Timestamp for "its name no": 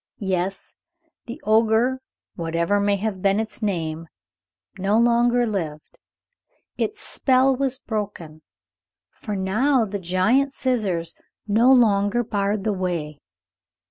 3.39-4.97